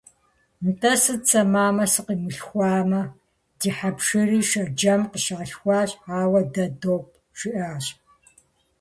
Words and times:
Нтӏэ 0.67 0.93
сыт 1.03 1.21
сэ 1.29 1.41
мамэ 1.51 1.85
сыкъимылъхуамэ, 1.93 3.01
ди 3.59 3.69
хьэпшырри 3.77 4.41
Шэджэм 4.49 5.01
къыщалъхуащ, 5.11 5.91
ауэ 6.19 6.41
дэ 6.53 6.65
допӏ,- 6.81 7.11
жиӏащ. 7.37 7.85